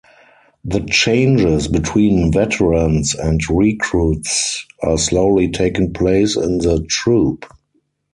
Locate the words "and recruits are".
3.13-4.97